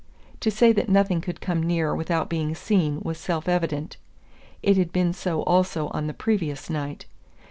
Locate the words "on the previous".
5.89-6.71